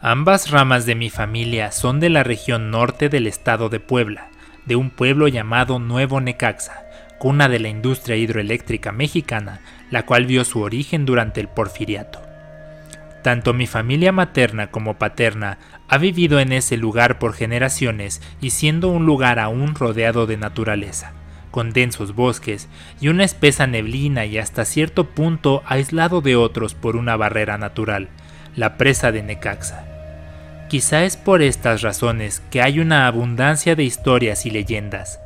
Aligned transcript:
Ambas 0.00 0.52
ramas 0.52 0.86
de 0.86 0.94
mi 0.94 1.10
familia 1.10 1.72
son 1.72 1.98
de 1.98 2.08
la 2.08 2.22
región 2.22 2.70
norte 2.70 3.08
del 3.08 3.26
estado 3.26 3.68
de 3.68 3.80
Puebla, 3.80 4.28
de 4.64 4.76
un 4.76 4.90
pueblo 4.90 5.26
llamado 5.26 5.80
Nuevo 5.80 6.20
Necaxa, 6.20 6.84
cuna 7.18 7.48
de 7.48 7.58
la 7.58 7.68
industria 7.68 8.14
hidroeléctrica 8.14 8.92
mexicana, 8.92 9.58
la 9.90 10.06
cual 10.06 10.24
vio 10.26 10.44
su 10.44 10.60
origen 10.60 11.04
durante 11.04 11.40
el 11.40 11.48
porfiriato. 11.48 12.22
Tanto 13.24 13.54
mi 13.54 13.66
familia 13.66 14.12
materna 14.12 14.70
como 14.70 14.98
paterna 14.98 15.58
ha 15.88 15.98
vivido 15.98 16.38
en 16.38 16.52
ese 16.52 16.76
lugar 16.76 17.18
por 17.18 17.32
generaciones 17.32 18.22
y 18.40 18.50
siendo 18.50 18.90
un 18.90 19.04
lugar 19.04 19.40
aún 19.40 19.74
rodeado 19.74 20.28
de 20.28 20.36
naturaleza, 20.36 21.10
con 21.50 21.72
densos 21.72 22.14
bosques 22.14 22.68
y 23.00 23.08
una 23.08 23.24
espesa 23.24 23.66
neblina 23.66 24.26
y 24.26 24.38
hasta 24.38 24.64
cierto 24.64 25.06
punto 25.10 25.64
aislado 25.66 26.20
de 26.20 26.36
otros 26.36 26.76
por 26.76 26.94
una 26.94 27.16
barrera 27.16 27.58
natural, 27.58 28.10
la 28.54 28.76
presa 28.76 29.10
de 29.10 29.24
Necaxa. 29.24 29.87
Quizá 30.68 31.04
es 31.04 31.16
por 31.16 31.40
estas 31.40 31.80
razones 31.80 32.42
que 32.50 32.60
hay 32.60 32.78
una 32.78 33.06
abundancia 33.06 33.74
de 33.74 33.84
historias 33.84 34.44
y 34.44 34.50
leyendas. 34.50 35.18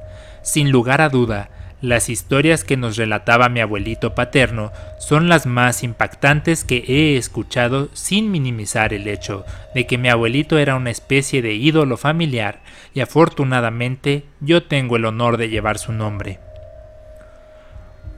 Sin 0.43 0.71
lugar 0.71 1.01
a 1.01 1.09
duda, 1.09 1.51
las 1.81 2.09
historias 2.09 2.63
que 2.63 2.77
nos 2.77 2.97
relataba 2.97 3.49
mi 3.49 3.59
abuelito 3.59 4.15
paterno 4.15 4.71
son 5.01 5.29
las 5.29 5.47
más 5.47 5.83
impactantes 5.83 6.63
que 6.63 6.85
he 6.87 7.17
escuchado 7.17 7.89
sin 7.93 8.31
minimizar 8.31 8.95
el 8.95 9.09
hecho 9.09 9.45
de 9.75 9.85
que 9.85 9.99
mi 9.99 10.09
abuelito 10.09 10.59
era 10.59 10.77
una 10.77 10.91
especie 10.91 11.43
de 11.43 11.55
ídolo 11.55 11.97
familiar 11.97 12.61
y 12.95 13.01
afortunadamente 13.01 14.25
yo 14.41 14.63
tengo 14.63 14.95
el 14.95 15.07
honor 15.07 15.39
de 15.39 15.49
llevar 15.49 15.79
su 15.79 15.93
nombre. 15.93 16.39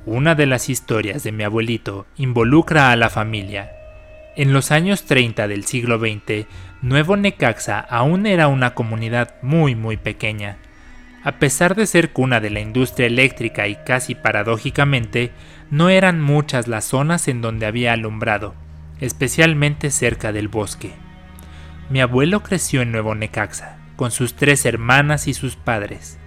Una 0.04 0.34
de 0.34 0.44
las 0.44 0.68
historias 0.68 1.22
de 1.22 1.32
mi 1.32 1.44
abuelito 1.44 2.04
involucra 2.18 2.90
a 2.90 2.96
la 2.96 3.08
familia. 3.08 3.73
En 4.36 4.52
los 4.52 4.70
años 4.70 5.04
30 5.04 5.48
del 5.48 5.64
siglo 5.64 5.98
XX, 5.98 6.46
Nuevo 6.82 7.16
Necaxa 7.16 7.78
aún 7.80 8.26
era 8.26 8.48
una 8.48 8.74
comunidad 8.74 9.34
muy 9.42 9.74
muy 9.74 9.96
pequeña 9.96 10.58
a 11.24 11.38
pesar 11.38 11.74
de 11.74 11.86
ser 11.86 12.12
cuna 12.12 12.38
de 12.38 12.50
la 12.50 12.60
industria 12.60 13.06
eléctrica 13.06 13.66
y 13.66 13.76
casi 13.76 14.14
paradójicamente, 14.14 15.32
no 15.70 15.88
eran 15.88 16.20
muchas 16.20 16.68
las 16.68 16.84
zonas 16.84 17.28
en 17.28 17.40
donde 17.40 17.64
había 17.64 17.94
alumbrado, 17.94 18.54
especialmente 19.00 19.90
cerca 19.90 20.32
del 20.32 20.48
bosque. 20.48 20.92
Mi 21.88 22.02
abuelo 22.02 22.42
creció 22.42 22.82
en 22.82 22.92
Nuevo 22.92 23.14
Necaxa, 23.14 23.78
con 23.96 24.10
sus 24.10 24.34
tres 24.34 24.66
hermanas 24.66 25.26
y 25.26 25.32
sus 25.32 25.56
padres. 25.56 26.18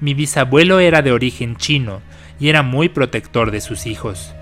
Mi 0.00 0.14
bisabuelo 0.14 0.78
era 0.78 1.02
de 1.02 1.10
origen 1.10 1.56
chino 1.56 2.00
y 2.38 2.48
era 2.48 2.62
muy 2.62 2.88
protector 2.88 3.50
de 3.50 3.60
sus 3.60 3.84
hijos. 3.86 4.32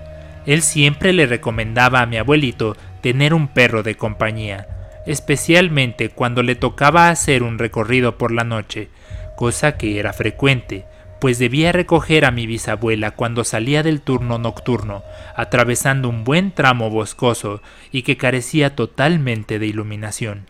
Él 0.45 0.61
siempre 0.61 1.13
le 1.13 1.25
recomendaba 1.25 2.01
a 2.01 2.05
mi 2.05 2.17
abuelito 2.17 2.77
tener 3.05 3.35
un 3.35 3.49
perro 3.49 3.83
de 3.83 3.97
compañía, 3.97 4.67
especialmente 5.05 6.09
cuando 6.09 6.41
le 6.41 6.55
tocaba 6.55 7.09
hacer 7.09 7.43
un 7.43 7.59
recorrido 7.59 8.17
por 8.17 8.31
la 8.31 8.43
noche, 8.43 8.89
cosa 9.35 9.77
que 9.77 9.99
era 9.99 10.11
frecuente, 10.11 10.85
pues 11.21 11.37
debía 11.37 11.71
recoger 11.71 12.25
a 12.25 12.31
mi 12.31 12.47
bisabuela 12.47 13.11
cuando 13.11 13.43
salía 13.43 13.83
del 13.83 14.01
turno 14.01 14.39
nocturno, 14.39 15.03
atravesando 15.35 16.09
un 16.09 16.23
buen 16.23 16.51
tramo 16.51 16.89
boscoso 16.89 17.61
y 17.91 18.01
que 18.01 18.17
carecía 18.17 18.75
totalmente 18.75 19.59
de 19.59 19.67
iluminación. 19.67 20.49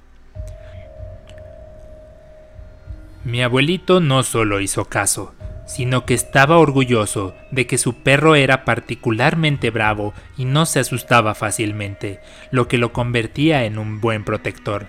Mi 3.25 3.43
abuelito 3.43 3.99
no 3.99 4.23
solo 4.23 4.61
hizo 4.61 4.85
caso, 4.85 5.35
sino 5.65 6.05
que 6.05 6.13
estaba 6.13 6.57
orgulloso 6.57 7.35
de 7.51 7.67
que 7.67 7.77
su 7.77 7.95
perro 7.95 8.35
era 8.35 8.65
particularmente 8.65 9.71
bravo 9.71 10.13
y 10.37 10.45
no 10.45 10.65
se 10.65 10.79
asustaba 10.79 11.35
fácilmente, 11.35 12.19
lo 12.51 12.67
que 12.67 12.77
lo 12.77 12.93
convertía 12.93 13.65
en 13.65 13.77
un 13.77 13.99
buen 13.99 14.23
protector. 14.23 14.87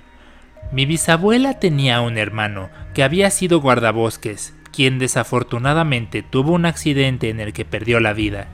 Mi 0.73 0.85
bisabuela 0.85 1.59
tenía 1.59 2.01
un 2.01 2.19
hermano 2.19 2.71
que 2.93 3.03
había 3.03 3.31
sido 3.31 3.61
guardabosques, 3.61 4.55
quien 4.73 4.99
desafortunadamente 4.99 6.23
tuvo 6.23 6.53
un 6.53 6.67
accidente 6.67 7.31
en 7.31 7.41
el 7.41 7.53
que 7.53 7.65
perdió 7.65 8.01
la 8.01 8.13
vida. 8.13 8.49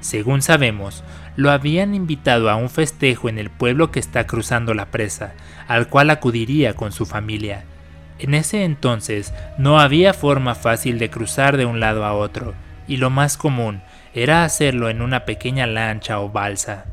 Según 0.00 0.42
sabemos, 0.42 1.04
lo 1.36 1.50
habían 1.50 1.94
invitado 1.94 2.50
a 2.50 2.56
un 2.56 2.68
festejo 2.68 3.28
en 3.28 3.38
el 3.38 3.48
pueblo 3.48 3.90
que 3.90 4.00
está 4.00 4.26
cruzando 4.26 4.74
la 4.74 4.86
presa, 4.86 5.32
al 5.68 5.88
cual 5.88 6.10
acudiría 6.10 6.74
con 6.74 6.92
su 6.92 7.06
familia. 7.06 7.64
En 8.18 8.34
ese 8.34 8.64
entonces 8.64 9.32
no 9.58 9.80
había 9.80 10.14
forma 10.14 10.54
fácil 10.54 10.98
de 10.98 11.10
cruzar 11.10 11.56
de 11.56 11.66
un 11.66 11.80
lado 11.80 12.04
a 12.04 12.14
otro, 12.14 12.54
y 12.86 12.96
lo 12.96 13.10
más 13.10 13.36
común 13.36 13.82
era 14.14 14.44
hacerlo 14.44 14.88
en 14.88 15.02
una 15.02 15.24
pequeña 15.24 15.66
lancha 15.66 16.20
o 16.20 16.28
balsa. 16.28 16.84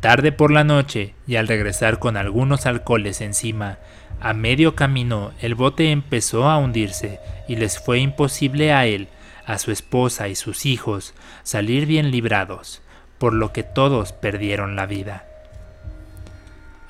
Tarde 0.00 0.32
por 0.32 0.50
la 0.50 0.64
noche, 0.64 1.14
y 1.26 1.36
al 1.36 1.46
regresar 1.46 1.98
con 1.98 2.16
algunos 2.16 2.66
alcoholes 2.66 3.20
encima, 3.20 3.78
a 4.20 4.34
medio 4.34 4.74
camino 4.74 5.32
el 5.40 5.54
bote 5.54 5.90
empezó 5.90 6.48
a 6.48 6.58
hundirse 6.58 7.20
y 7.48 7.56
les 7.56 7.78
fue 7.78 7.98
imposible 7.98 8.72
a 8.72 8.86
él, 8.86 9.08
a 9.46 9.58
su 9.58 9.70
esposa 9.70 10.28
y 10.28 10.34
sus 10.34 10.66
hijos 10.66 11.14
salir 11.42 11.86
bien 11.86 12.10
librados, 12.10 12.82
por 13.18 13.32
lo 13.32 13.52
que 13.52 13.62
todos 13.62 14.12
perdieron 14.12 14.76
la 14.76 14.86
vida. 14.86 15.26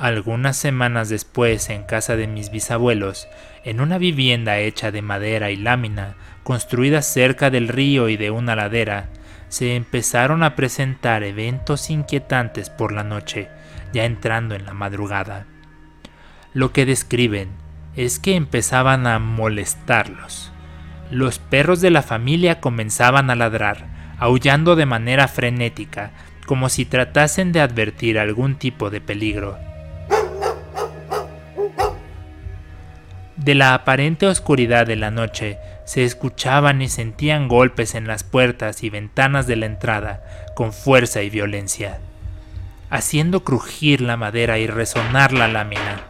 Algunas 0.02 0.56
semanas 0.56 1.08
después, 1.10 1.70
en 1.70 1.84
casa 1.84 2.16
de 2.16 2.26
mis 2.26 2.50
bisabuelos, 2.50 3.28
en 3.62 3.80
una 3.80 3.98
vivienda 3.98 4.58
hecha 4.58 4.90
de 4.90 5.00
madera 5.00 5.52
y 5.52 5.56
lámina, 5.56 6.16
construida 6.42 7.02
cerca 7.02 7.50
del 7.50 7.68
río 7.68 8.08
y 8.08 8.16
de 8.16 8.32
una 8.32 8.56
ladera, 8.56 9.10
se 9.48 9.76
empezaron 9.76 10.42
a 10.42 10.56
presentar 10.56 11.22
eventos 11.22 11.88
inquietantes 11.88 12.68
por 12.68 12.90
la 12.90 13.04
noche, 13.04 13.48
ya 13.92 14.04
entrando 14.04 14.56
en 14.56 14.66
la 14.66 14.74
madrugada. 14.74 15.46
Lo 16.52 16.72
que 16.72 16.84
describen 16.84 17.50
es 17.94 18.18
que 18.18 18.34
empezaban 18.34 19.06
a 19.06 19.20
molestarlos. 19.20 20.50
Los 21.12 21.38
perros 21.38 21.80
de 21.80 21.90
la 21.90 22.02
familia 22.02 22.60
comenzaban 22.60 23.30
a 23.30 23.36
ladrar, 23.36 23.86
aullando 24.18 24.74
de 24.74 24.84
manera 24.84 25.28
frenética, 25.28 26.10
como 26.44 26.70
si 26.70 26.86
tratasen 26.86 27.52
de 27.52 27.60
advertir 27.60 28.18
algún 28.18 28.56
tipo 28.56 28.90
de 28.90 29.00
peligro. 29.00 29.58
De 33.42 33.56
la 33.56 33.74
aparente 33.74 34.28
oscuridad 34.28 34.86
de 34.86 34.94
la 34.94 35.10
noche 35.10 35.58
se 35.84 36.04
escuchaban 36.04 36.80
y 36.80 36.88
sentían 36.88 37.48
golpes 37.48 37.96
en 37.96 38.06
las 38.06 38.22
puertas 38.22 38.84
y 38.84 38.90
ventanas 38.90 39.48
de 39.48 39.56
la 39.56 39.66
entrada 39.66 40.22
con 40.54 40.72
fuerza 40.72 41.22
y 41.22 41.30
violencia, 41.30 41.98
haciendo 42.88 43.42
crujir 43.42 44.00
la 44.00 44.16
madera 44.16 44.60
y 44.60 44.68
resonar 44.68 45.32
la 45.32 45.48
lámina. 45.48 46.02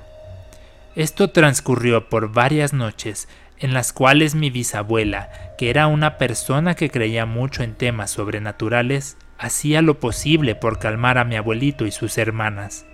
Esto 0.94 1.30
transcurrió 1.30 2.10
por 2.10 2.32
varias 2.32 2.74
noches 2.74 3.28
en 3.58 3.72
las 3.72 3.94
cuales 3.94 4.34
mi 4.34 4.50
bisabuela, 4.50 5.30
que 5.56 5.70
era 5.70 5.86
una 5.86 6.18
persona 6.18 6.74
que 6.74 6.90
creía 6.90 7.24
mucho 7.24 7.62
en 7.62 7.72
temas 7.72 8.10
sobrenaturales, 8.10 9.16
hacía 9.38 9.80
lo 9.80 10.00
posible 10.00 10.54
por 10.54 10.78
calmar 10.78 11.16
a 11.16 11.24
mi 11.24 11.36
abuelito 11.36 11.86
y 11.86 11.92
sus 11.92 12.18
hermanas. 12.18 12.84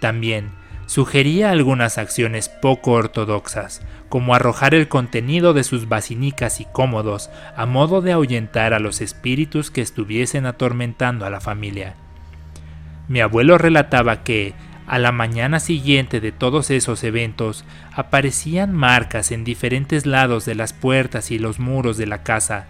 También 0.00 0.61
sugería 0.86 1.50
algunas 1.50 1.98
acciones 1.98 2.48
poco 2.48 2.92
ortodoxas, 2.92 3.82
como 4.08 4.34
arrojar 4.34 4.74
el 4.74 4.88
contenido 4.88 5.54
de 5.54 5.64
sus 5.64 5.88
basinicas 5.88 6.60
y 6.60 6.66
cómodos 6.66 7.30
a 7.56 7.66
modo 7.66 8.02
de 8.02 8.12
ahuyentar 8.12 8.74
a 8.74 8.78
los 8.78 9.00
espíritus 9.00 9.70
que 9.70 9.80
estuviesen 9.80 10.46
atormentando 10.46 11.24
a 11.24 11.30
la 11.30 11.40
familia. 11.40 11.94
Mi 13.08 13.20
abuelo 13.20 13.58
relataba 13.58 14.22
que, 14.22 14.54
a 14.86 14.98
la 14.98 15.12
mañana 15.12 15.60
siguiente 15.60 16.20
de 16.20 16.32
todos 16.32 16.70
esos 16.70 17.04
eventos, 17.04 17.64
aparecían 17.94 18.74
marcas 18.74 19.32
en 19.32 19.44
diferentes 19.44 20.06
lados 20.06 20.44
de 20.44 20.54
las 20.54 20.72
puertas 20.72 21.30
y 21.30 21.38
los 21.38 21.58
muros 21.58 21.96
de 21.96 22.06
la 22.06 22.22
casa, 22.22 22.66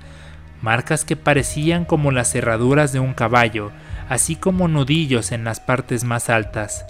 marcas 0.61 1.05
que 1.05 1.17
parecían 1.17 1.85
como 1.85 2.13
las 2.13 2.31
cerraduras 2.31 2.93
de 2.93 3.01
un 3.01 3.15
caballo, 3.15 3.73
así 4.09 4.37
como 4.37 4.69
nudillos 4.69 5.33
en 5.33 5.45
las 5.45 5.59
partes 5.59 6.05
más 6.05 6.31
altas. 6.31 6.87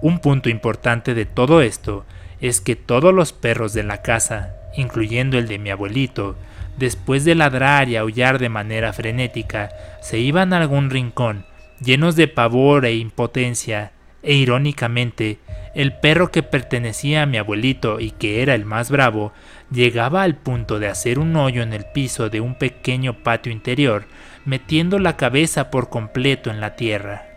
Un 0.00 0.20
punto 0.20 0.48
importante 0.48 1.14
de 1.14 1.26
todo 1.26 1.60
esto 1.60 2.04
es 2.40 2.60
que 2.60 2.76
todos 2.76 3.12
los 3.12 3.32
perros 3.32 3.72
de 3.72 3.82
la 3.82 4.02
casa, 4.02 4.54
incluyendo 4.76 5.38
el 5.38 5.48
de 5.48 5.58
mi 5.58 5.70
abuelito, 5.70 6.36
después 6.76 7.24
de 7.24 7.34
ladrar 7.34 7.88
y 7.88 7.96
aullar 7.96 8.38
de 8.38 8.48
manera 8.48 8.92
frenética, 8.92 9.70
se 10.00 10.18
iban 10.18 10.52
a 10.52 10.58
algún 10.58 10.90
rincón, 10.90 11.44
llenos 11.80 12.14
de 12.14 12.28
pavor 12.28 12.86
e 12.86 12.94
impotencia, 12.94 13.90
e 14.22 14.34
irónicamente, 14.34 15.38
el 15.74 15.92
perro 15.92 16.30
que 16.30 16.42
pertenecía 16.42 17.22
a 17.22 17.26
mi 17.26 17.36
abuelito 17.36 18.00
y 18.00 18.12
que 18.12 18.42
era 18.42 18.54
el 18.54 18.64
más 18.64 18.90
bravo, 18.90 19.32
llegaba 19.70 20.22
al 20.22 20.36
punto 20.36 20.78
de 20.78 20.88
hacer 20.88 21.18
un 21.18 21.34
hoyo 21.36 21.62
en 21.62 21.72
el 21.72 21.84
piso 21.86 22.30
de 22.30 22.40
un 22.40 22.54
pequeño 22.54 23.22
patio 23.22 23.52
interior, 23.52 24.06
metiendo 24.44 24.98
la 24.98 25.16
cabeza 25.16 25.70
por 25.70 25.90
completo 25.90 26.50
en 26.50 26.60
la 26.60 26.76
tierra. 26.76 27.27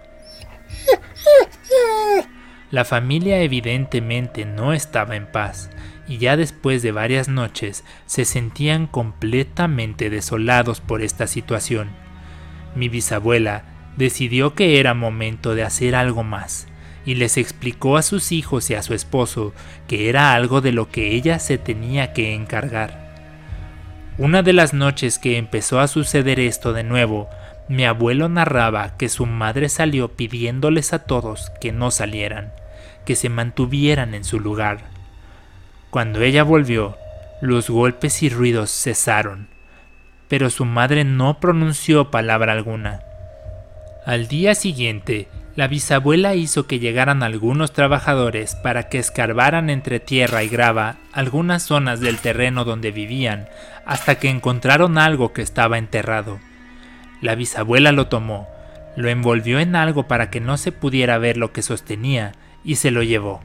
La 2.71 2.85
familia 2.85 3.41
evidentemente 3.41 4.45
no 4.45 4.71
estaba 4.71 5.17
en 5.17 5.25
paz, 5.25 5.69
y 6.07 6.19
ya 6.19 6.37
después 6.37 6.81
de 6.81 6.93
varias 6.93 7.27
noches 7.27 7.83
se 8.05 8.23
sentían 8.23 8.87
completamente 8.87 10.09
desolados 10.09 10.79
por 10.79 11.01
esta 11.01 11.27
situación. 11.27 11.89
Mi 12.73 12.87
bisabuela 12.87 13.65
decidió 13.97 14.55
que 14.55 14.79
era 14.79 14.93
momento 14.93 15.53
de 15.53 15.63
hacer 15.63 15.95
algo 15.95 16.23
más, 16.23 16.67
y 17.05 17.15
les 17.15 17.37
explicó 17.37 17.97
a 17.97 18.03
sus 18.03 18.31
hijos 18.31 18.69
y 18.69 18.75
a 18.75 18.83
su 18.83 18.93
esposo 18.93 19.53
que 19.87 20.07
era 20.07 20.33
algo 20.33 20.61
de 20.61 20.71
lo 20.71 20.89
que 20.89 21.13
ella 21.13 21.39
se 21.39 21.57
tenía 21.57 22.13
que 22.13 22.33
encargar. 22.33 23.11
Una 24.17 24.43
de 24.43 24.53
las 24.53 24.73
noches 24.73 25.19
que 25.19 25.37
empezó 25.37 25.81
a 25.81 25.87
suceder 25.87 26.39
esto 26.39 26.71
de 26.71 26.83
nuevo, 26.83 27.27
mi 27.67 27.85
abuelo 27.85 28.29
narraba 28.29 28.97
que 28.97 29.09
su 29.09 29.25
madre 29.25 29.67
salió 29.67 30.15
pidiéndoles 30.15 30.93
a 30.93 30.99
todos 30.99 31.49
que 31.61 31.71
no 31.71 31.91
salieran, 31.91 32.53
que 33.05 33.15
se 33.15 33.29
mantuvieran 33.29 34.13
en 34.13 34.23
su 34.23 34.39
lugar. 34.39 34.79
Cuando 35.89 36.21
ella 36.21 36.43
volvió, 36.43 36.97
los 37.41 37.69
golpes 37.69 38.23
y 38.23 38.29
ruidos 38.29 38.71
cesaron, 38.71 39.47
pero 40.27 40.49
su 40.49 40.65
madre 40.65 41.03
no 41.03 41.39
pronunció 41.39 42.11
palabra 42.11 42.53
alguna. 42.53 43.01
Al 44.05 44.27
día 44.27 44.55
siguiente, 44.55 45.27
la 45.55 45.67
bisabuela 45.67 46.33
hizo 46.33 46.65
que 46.65 46.79
llegaran 46.79 47.23
algunos 47.23 47.73
trabajadores 47.73 48.55
para 48.55 48.89
que 48.89 48.99
escarbaran 48.99 49.69
entre 49.69 49.99
tierra 49.99 50.43
y 50.43 50.47
grava 50.47 50.95
algunas 51.11 51.63
zonas 51.63 51.99
del 51.99 52.19
terreno 52.19 52.63
donde 52.63 52.91
vivían 52.91 53.49
hasta 53.85 54.15
que 54.15 54.29
encontraron 54.29 54.97
algo 54.97 55.33
que 55.33 55.41
estaba 55.41 55.77
enterrado. 55.77 56.39
La 57.21 57.35
bisabuela 57.35 57.91
lo 57.91 58.07
tomó, 58.07 58.47
lo 58.95 59.09
envolvió 59.09 59.59
en 59.59 59.75
algo 59.75 60.07
para 60.07 60.29
que 60.29 60.39
no 60.39 60.57
se 60.57 60.71
pudiera 60.71 61.17
ver 61.17 61.37
lo 61.37 61.51
que 61.51 61.61
sostenía 61.61 62.31
y 62.63 62.75
se 62.75 62.91
lo 62.91 63.03
llevó. 63.03 63.41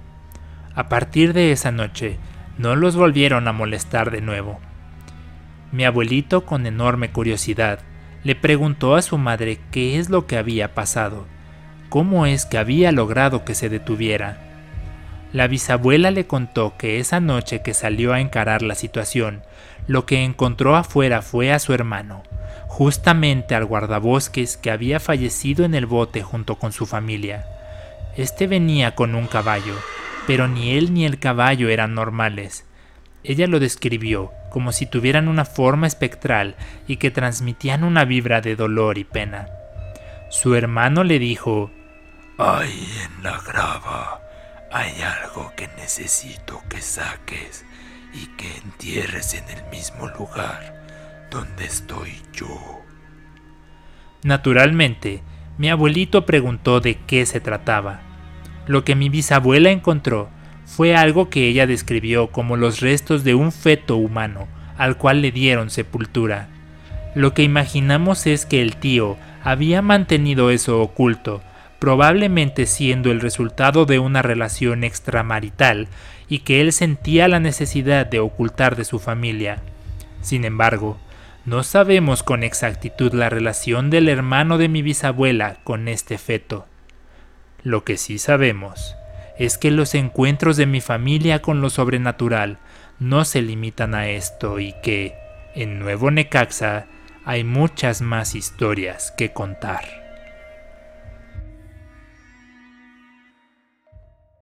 A 0.74 0.88
partir 0.88 1.32
de 1.32 1.52
esa 1.52 1.72
noche, 1.72 2.18
no 2.58 2.76
los 2.76 2.96
volvieron 2.96 3.48
a 3.48 3.52
molestar 3.52 4.10
de 4.10 4.20
nuevo. 4.20 4.60
Mi 5.72 5.84
abuelito, 5.84 6.44
con 6.44 6.66
enorme 6.66 7.10
curiosidad, 7.10 7.80
le 8.24 8.34
preguntó 8.34 8.94
a 8.94 9.02
su 9.02 9.18
madre 9.18 9.58
qué 9.70 9.98
es 9.98 10.10
lo 10.10 10.26
que 10.26 10.36
había 10.36 10.74
pasado 10.74 11.26
cómo 11.88 12.26
es 12.26 12.46
que 12.46 12.58
había 12.58 12.92
logrado 12.92 13.44
que 13.44 13.54
se 13.54 13.68
detuviera. 13.68 14.38
La 15.32 15.48
bisabuela 15.48 16.10
le 16.10 16.26
contó 16.26 16.76
que 16.76 16.98
esa 16.98 17.20
noche 17.20 17.62
que 17.62 17.74
salió 17.74 18.12
a 18.12 18.20
encarar 18.20 18.62
la 18.62 18.74
situación, 18.74 19.42
lo 19.86 20.06
que 20.06 20.24
encontró 20.24 20.76
afuera 20.76 21.22
fue 21.22 21.52
a 21.52 21.58
su 21.58 21.72
hermano, 21.72 22.22
justamente 22.66 23.54
al 23.54 23.64
guardabosques 23.64 24.56
que 24.56 24.70
había 24.70 25.00
fallecido 25.00 25.64
en 25.64 25.74
el 25.74 25.86
bote 25.86 26.22
junto 26.22 26.56
con 26.56 26.72
su 26.72 26.86
familia. 26.86 27.46
Este 28.16 28.46
venía 28.46 28.94
con 28.94 29.14
un 29.14 29.26
caballo, 29.26 29.74
pero 30.26 30.48
ni 30.48 30.72
él 30.76 30.94
ni 30.94 31.04
el 31.04 31.18
caballo 31.18 31.68
eran 31.68 31.94
normales. 31.94 32.64
Ella 33.22 33.46
lo 33.46 33.60
describió 33.60 34.32
como 34.50 34.72
si 34.72 34.86
tuvieran 34.86 35.28
una 35.28 35.44
forma 35.44 35.86
espectral 35.86 36.56
y 36.86 36.96
que 36.96 37.10
transmitían 37.10 37.84
una 37.84 38.06
vibra 38.06 38.40
de 38.40 38.56
dolor 38.56 38.96
y 38.96 39.04
pena. 39.04 39.48
Su 40.30 40.54
hermano 40.54 41.04
le 41.04 41.18
dijo, 41.18 41.70
Ahí 42.38 42.88
en 43.04 43.22
la 43.22 43.38
grava 43.38 44.22
hay 44.72 44.92
algo 45.02 45.52
que 45.56 45.68
necesito 45.76 46.62
que 46.70 46.80
saques 46.80 47.66
y 48.14 48.26
que 48.36 48.56
entierres 48.56 49.34
en 49.34 49.44
el 49.50 49.64
mismo 49.70 50.08
lugar 50.08 51.28
donde 51.30 51.66
estoy 51.66 52.22
yo. 52.32 52.82
Naturalmente, 54.22 55.22
mi 55.58 55.68
abuelito 55.68 56.24
preguntó 56.24 56.80
de 56.80 56.96
qué 57.06 57.26
se 57.26 57.40
trataba. 57.40 58.05
Lo 58.66 58.84
que 58.84 58.94
mi 58.94 59.08
bisabuela 59.08 59.70
encontró 59.70 60.28
fue 60.64 60.96
algo 60.96 61.30
que 61.30 61.48
ella 61.48 61.66
describió 61.66 62.28
como 62.28 62.56
los 62.56 62.80
restos 62.80 63.24
de 63.24 63.34
un 63.34 63.52
feto 63.52 63.96
humano 63.96 64.48
al 64.76 64.96
cual 64.96 65.22
le 65.22 65.32
dieron 65.32 65.70
sepultura. 65.70 66.48
Lo 67.14 67.34
que 67.34 67.42
imaginamos 67.42 68.26
es 68.26 68.44
que 68.46 68.60
el 68.60 68.76
tío 68.76 69.16
había 69.42 69.82
mantenido 69.82 70.50
eso 70.50 70.80
oculto, 70.80 71.42
probablemente 71.78 72.66
siendo 72.66 73.10
el 73.10 73.20
resultado 73.20 73.86
de 73.86 73.98
una 73.98 74.22
relación 74.22 74.84
extramarital 74.84 75.88
y 76.28 76.40
que 76.40 76.60
él 76.60 76.72
sentía 76.72 77.28
la 77.28 77.40
necesidad 77.40 78.06
de 78.06 78.20
ocultar 78.20 78.76
de 78.76 78.84
su 78.84 78.98
familia. 78.98 79.62
Sin 80.20 80.44
embargo, 80.44 80.98
no 81.44 81.62
sabemos 81.62 82.22
con 82.22 82.42
exactitud 82.42 83.12
la 83.14 83.30
relación 83.30 83.88
del 83.88 84.08
hermano 84.08 84.58
de 84.58 84.68
mi 84.68 84.82
bisabuela 84.82 85.58
con 85.62 85.86
este 85.88 86.18
feto. 86.18 86.66
Lo 87.66 87.82
que 87.82 87.96
sí 87.96 88.18
sabemos 88.18 88.96
es 89.36 89.58
que 89.58 89.72
los 89.72 89.96
encuentros 89.96 90.56
de 90.56 90.66
mi 90.66 90.80
familia 90.80 91.42
con 91.42 91.60
lo 91.60 91.68
sobrenatural 91.68 92.60
no 93.00 93.24
se 93.24 93.42
limitan 93.42 93.96
a 93.96 94.08
esto 94.08 94.60
y 94.60 94.72
que, 94.84 95.16
en 95.56 95.80
Nuevo 95.80 96.12
Necaxa, 96.12 96.86
hay 97.24 97.42
muchas 97.42 98.02
más 98.02 98.36
historias 98.36 99.12
que 99.18 99.32
contar. 99.32 100.05